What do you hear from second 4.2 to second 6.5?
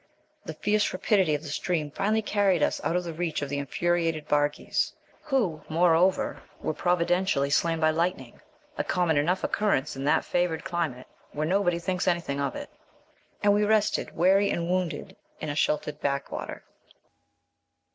Barghîz (who, moreover,